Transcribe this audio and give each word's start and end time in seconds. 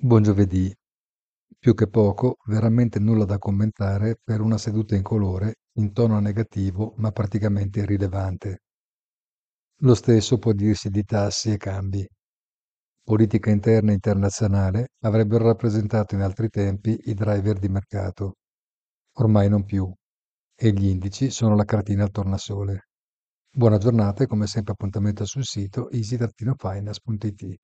Buon 0.00 0.22
giovedì. 0.22 0.72
Più 1.58 1.74
che 1.74 1.88
poco, 1.88 2.36
veramente 2.46 3.00
nulla 3.00 3.24
da 3.24 3.36
commentare 3.36 4.16
per 4.22 4.40
una 4.40 4.56
seduta 4.56 4.94
incolore, 4.94 5.56
in 5.78 5.92
tono 5.92 6.20
negativo 6.20 6.94
ma 6.98 7.10
praticamente 7.10 7.80
irrilevante. 7.80 8.60
Lo 9.78 9.96
stesso 9.96 10.38
può 10.38 10.52
dirsi 10.52 10.88
di 10.88 11.02
tassi 11.02 11.50
e 11.50 11.56
cambi. 11.56 12.08
Politica 13.02 13.50
interna 13.50 13.90
e 13.90 13.94
internazionale 13.94 14.90
avrebbero 15.00 15.46
rappresentato 15.46 16.14
in 16.14 16.20
altri 16.20 16.48
tempi 16.48 16.96
i 17.06 17.14
driver 17.14 17.58
di 17.58 17.68
mercato. 17.68 18.34
Ormai 19.14 19.48
non 19.48 19.64
più. 19.64 19.92
E 20.54 20.70
gli 20.70 20.86
indici 20.86 21.30
sono 21.30 21.56
la 21.56 21.64
cartina 21.64 22.04
al 22.04 22.12
tornasole. 22.12 22.86
Buona 23.50 23.78
giornata 23.78 24.22
e 24.22 24.28
come 24.28 24.46
sempre 24.46 24.74
appuntamento 24.74 25.24
sul 25.24 25.44
sito 25.44 25.90
easy-finance.it. 25.90 27.58